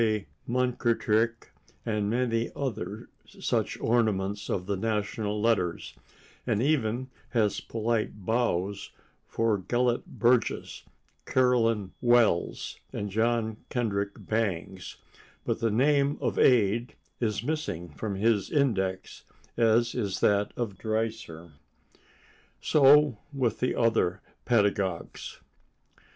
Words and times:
K. 0.01 0.25
Munkittrick 0.49 1.51
and 1.85 2.09
many 2.09 2.49
other 2.55 3.07
such 3.27 3.79
ornaments 3.79 4.49
of 4.49 4.65
the 4.65 4.75
national 4.75 5.39
letters, 5.39 5.93
and 6.47 6.59
even 6.59 7.11
has 7.29 7.61
polite 7.61 8.25
bows 8.25 8.89
for 9.27 9.59
Gelett 9.59 10.07
Burgess, 10.07 10.85
Carolyn 11.27 11.91
Wells 12.01 12.79
and 12.91 13.11
John 13.11 13.57
Kendrick 13.69 14.13
Bangs, 14.17 14.97
but 15.45 15.59
the 15.59 15.69
name 15.69 16.17
of 16.19 16.39
Ade 16.39 16.95
is 17.19 17.43
missing 17.43 17.89
from 17.89 18.15
his 18.15 18.49
index, 18.49 19.23
as 19.55 19.93
is 19.93 20.19
that 20.21 20.51
of 20.57 20.79
Dreiser. 20.79 21.51
So 22.59 23.19
with 23.31 23.59
the 23.59 23.75
other 23.75 24.21
pedagogues. 24.45 25.39